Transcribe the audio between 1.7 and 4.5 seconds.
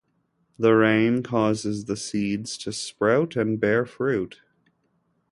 the seeds to sprout and bear fruit.